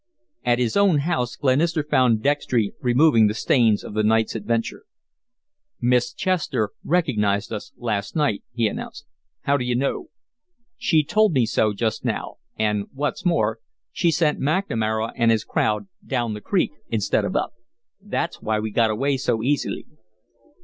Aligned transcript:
At 0.43 0.57
his 0.57 0.75
own 0.75 1.01
house 1.01 1.35
Glenister 1.35 1.83
found 1.83 2.23
Dextry 2.23 2.73
removing 2.81 3.27
the 3.27 3.35
stains 3.35 3.83
of 3.83 3.93
the 3.93 4.01
night's 4.01 4.33
adventure. 4.33 4.85
"Miss 5.79 6.11
Chester 6.11 6.71
recognized 6.83 7.53
us 7.53 7.71
last 7.77 8.15
night," 8.15 8.43
he 8.51 8.67
announced. 8.67 9.05
"How 9.41 9.57
do 9.57 9.63
you 9.63 9.75
know?" 9.75 10.09
"She 10.75 11.03
told 11.03 11.33
me 11.33 11.45
so 11.45 11.71
just 11.73 12.03
now, 12.03 12.37
and, 12.57 12.87
what's 12.91 13.23
more, 13.25 13.59
she 13.91 14.09
sent 14.09 14.39
McNamara 14.39 15.13
and 15.15 15.29
his 15.29 15.43
crowd 15.43 15.87
down 16.03 16.33
the 16.33 16.41
creek 16.41 16.71
instead 16.89 17.23
of 17.23 17.35
up. 17.35 17.51
That's 18.01 18.41
why 18.41 18.57
we 18.59 18.71
got 18.71 18.89
away 18.89 19.17
so 19.17 19.43
easily." 19.43 19.85